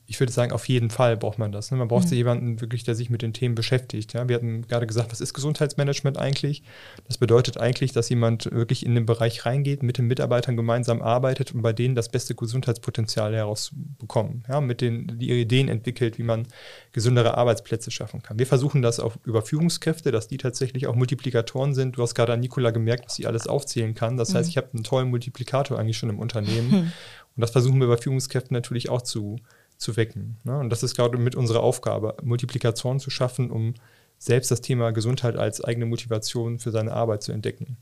[0.10, 1.70] ich würde sagen, auf jeden Fall braucht man das.
[1.70, 1.78] Ne?
[1.78, 2.18] Man braucht mhm.
[2.18, 4.14] jemanden wirklich, der sich mit den Themen beschäftigt.
[4.14, 4.28] Ja?
[4.28, 6.64] Wir hatten gerade gesagt, was ist Gesundheitsmanagement eigentlich?
[7.08, 11.54] Das bedeutet eigentlich, dass jemand wirklich in den Bereich reingeht, mit den Mitarbeitern gemeinsam arbeitet
[11.54, 14.46] und bei denen das beste Gesundheitspotenzial herausbekommen.
[14.50, 14.62] Ja?
[14.62, 16.48] Mit den, die ihre Ideen entwickelt, wie man
[16.92, 18.40] gesündere Arbeitsplätze schaffen kann.
[18.40, 21.98] Wir versuchen das auch über Führungskräfte, dass die tatsächlich auch Multiplikatoren sind.
[21.98, 24.18] Du hast gerade an Nicola gemerkt, was sie alles aufzählen kann.
[24.18, 24.38] Das mhm.
[24.38, 26.72] heißt, ich habe einen tollen Multiplikator eigentlich schon im Unternehmen.
[26.72, 26.92] Mhm.
[27.36, 29.38] Und das versuchen wir bei Führungskräften natürlich auch zu
[29.80, 30.38] zu wecken.
[30.44, 30.60] Ne?
[30.60, 33.74] Und das ist gerade mit unserer Aufgabe, Multiplikatoren zu schaffen, um
[34.20, 37.78] selbst das Thema Gesundheit als eigene Motivation für seine Arbeit zu entdecken.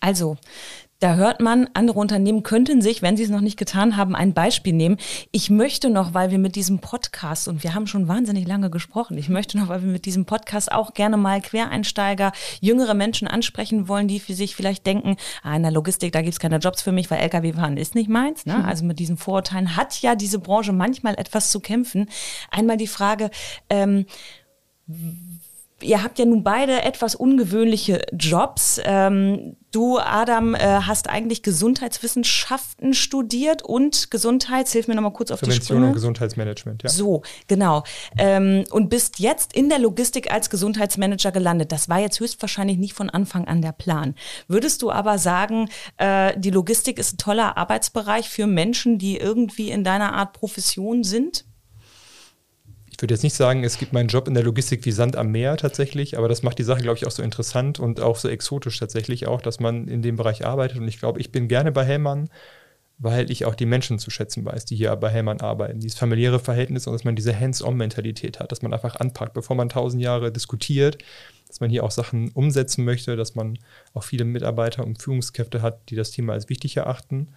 [0.00, 0.36] Also,
[1.04, 4.32] da hört man, andere Unternehmen könnten sich, wenn sie es noch nicht getan haben, ein
[4.32, 4.96] Beispiel nehmen.
[5.32, 9.18] Ich möchte noch, weil wir mit diesem Podcast, und wir haben schon wahnsinnig lange gesprochen,
[9.18, 13.86] ich möchte noch, weil wir mit diesem Podcast auch gerne mal Quereinsteiger, jüngere Menschen ansprechen
[13.86, 16.90] wollen, die für sich vielleicht denken, ah, in der Logistik, da gibt's keine Jobs für
[16.90, 18.46] mich, weil Lkw fahren ist nicht meins.
[18.46, 18.64] Ne?
[18.64, 22.08] Also mit diesen Vorurteilen hat ja diese Branche manchmal etwas zu kämpfen.
[22.50, 23.30] Einmal die Frage,
[23.68, 24.06] ähm,
[25.84, 28.80] ihr habt ja nun beide etwas ungewöhnliche Jobs.
[28.84, 35.40] Ähm, du, Adam, äh, hast eigentlich Gesundheitswissenschaften studiert und Gesundheits, hilf mir nochmal kurz auf
[35.40, 35.86] Prävention die Sprünge.
[35.86, 36.88] und Gesundheitsmanagement, ja.
[36.88, 37.84] So, genau.
[38.16, 41.72] Ähm, und bist jetzt in der Logistik als Gesundheitsmanager gelandet.
[41.72, 44.14] Das war jetzt höchstwahrscheinlich nicht von Anfang an der Plan.
[44.48, 45.68] Würdest du aber sagen,
[45.98, 51.04] äh, die Logistik ist ein toller Arbeitsbereich für Menschen, die irgendwie in deiner Art Profession
[51.04, 51.44] sind?
[52.94, 55.32] Ich würde jetzt nicht sagen, es gibt meinen Job in der Logistik wie Sand am
[55.32, 58.28] Meer tatsächlich, aber das macht die Sache, glaube ich, auch so interessant und auch so
[58.28, 60.78] exotisch tatsächlich auch, dass man in dem Bereich arbeitet.
[60.78, 62.28] Und ich glaube, ich bin gerne bei Hellmann,
[62.98, 65.80] weil ich auch die Menschen zu schätzen weiß, die hier bei Hellmann arbeiten.
[65.80, 69.68] Dieses familiäre Verhältnis und dass man diese Hands-on-Mentalität hat, dass man einfach anpackt, bevor man
[69.68, 70.98] tausend Jahre diskutiert,
[71.48, 73.58] dass man hier auch Sachen umsetzen möchte, dass man
[73.92, 77.34] auch viele Mitarbeiter und Führungskräfte hat, die das Thema als wichtig erachten.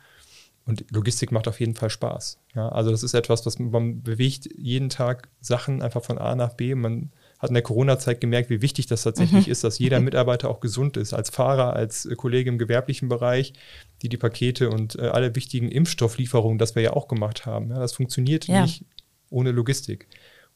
[0.68, 2.40] Und Logistik macht auf jeden Fall Spaß.
[2.54, 6.56] Ja, also das ist etwas, was man bewegt jeden Tag Sachen einfach von A nach
[6.56, 6.76] B.
[6.76, 9.52] Man hat in der Corona-Zeit gemerkt, wie wichtig das tatsächlich mhm.
[9.52, 13.54] ist, dass jeder Mitarbeiter auch gesund ist, als Fahrer, als Kollege im gewerblichen Bereich,
[14.02, 17.70] die die Pakete und äh, alle wichtigen Impfstofflieferungen, das wir ja auch gemacht haben.
[17.70, 18.64] Ja, das funktioniert ja.
[18.64, 18.84] nicht
[19.30, 20.08] ohne Logistik.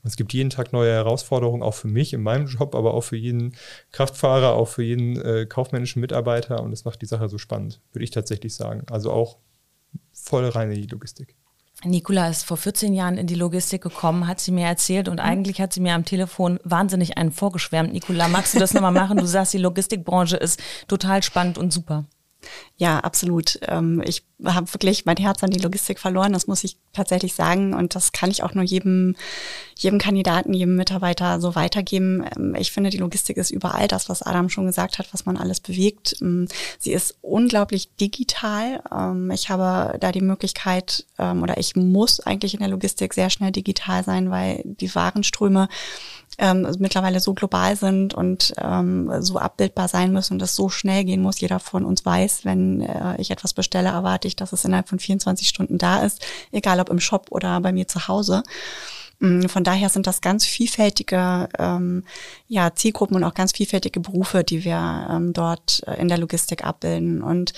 [0.03, 3.01] Und es gibt jeden Tag neue Herausforderungen, auch für mich in meinem Job, aber auch
[3.01, 3.55] für jeden
[3.91, 6.61] Kraftfahrer, auch für jeden äh, kaufmännischen Mitarbeiter.
[6.61, 8.83] Und das macht die Sache so spannend, würde ich tatsächlich sagen.
[8.89, 9.37] Also auch
[10.23, 11.35] voll rein in die Logistik.
[11.83, 15.59] Nicola ist vor 14 Jahren in die Logistik gekommen, hat sie mir erzählt und eigentlich
[15.59, 17.91] hat sie mir am Telefon wahnsinnig einen vorgeschwärmt.
[17.91, 19.17] Nicola, magst du das nochmal machen?
[19.17, 22.05] Du sagst, die Logistikbranche ist total spannend und super.
[22.77, 23.59] Ja, absolut.
[23.67, 27.73] Ähm, ich habe wirklich mein Herz an die Logistik verloren, das muss ich tatsächlich sagen.
[27.73, 29.15] Und das kann ich auch nur jedem,
[29.77, 32.25] jedem Kandidaten, jedem Mitarbeiter so weitergeben.
[32.35, 35.37] Ähm, ich finde, die Logistik ist überall das, was Adam schon gesagt hat, was man
[35.37, 36.15] alles bewegt.
[36.21, 36.47] Ähm,
[36.79, 38.81] sie ist unglaublich digital.
[39.33, 44.03] Ich habe da die Möglichkeit, oder ich muss eigentlich in der Logistik sehr schnell digital
[44.03, 45.67] sein, weil die Warenströme
[46.37, 51.03] ähm, mittlerweile so global sind und ähm, so abbildbar sein müssen und das so schnell
[51.03, 51.39] gehen muss.
[51.39, 54.99] Jeder von uns weiß, wenn äh, ich etwas bestelle, erwarte ich, dass es innerhalb von
[54.99, 58.43] 24 Stunden da ist, egal ob im Shop oder bei mir zu Hause.
[59.19, 62.03] Mm, von daher sind das ganz vielfältige ähm,
[62.47, 66.65] ja, Zielgruppen und auch ganz vielfältige Berufe, die wir ähm, dort äh, in der Logistik
[66.65, 67.21] abbilden.
[67.21, 67.53] Und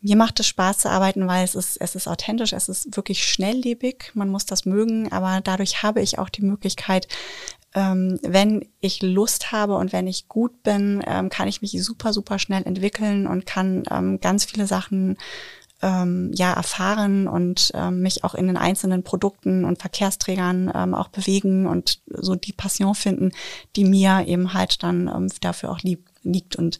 [0.00, 3.24] mir macht es Spaß zu arbeiten, weil es ist, es ist authentisch, es ist wirklich
[3.24, 7.08] schnelllebig, man muss das mögen, aber dadurch habe ich auch die Möglichkeit,
[7.74, 12.12] ähm, wenn ich Lust habe und wenn ich gut bin, ähm, kann ich mich super,
[12.12, 15.16] super schnell entwickeln und kann ähm, ganz viele Sachen
[15.84, 22.36] ja erfahren und mich auch in den einzelnen Produkten und Verkehrsträgern auch bewegen und so
[22.36, 23.32] die Passion finden,
[23.74, 26.54] die mir eben halt dann dafür auch liegt.
[26.54, 26.78] Und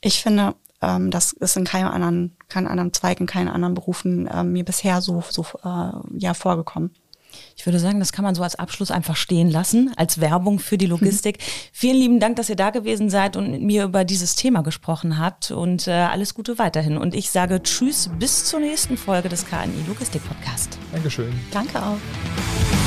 [0.00, 4.64] ich finde, das ist in keinem anderen, keinem anderen Zweig, in keinen anderen Berufen mir
[4.64, 6.92] bisher so, so äh, ja vorgekommen.
[7.56, 10.78] Ich würde sagen, das kann man so als Abschluss einfach stehen lassen, als Werbung für
[10.78, 11.38] die Logistik.
[11.38, 11.42] Mhm.
[11.72, 15.18] Vielen lieben Dank, dass ihr da gewesen seid und mit mir über dieses Thema gesprochen
[15.18, 16.96] habt und äh, alles Gute weiterhin.
[16.96, 20.78] Und ich sage Tschüss bis zur nächsten Folge des KNI Logistik Podcast.
[20.92, 21.32] Dankeschön.
[21.52, 22.79] Danke auch.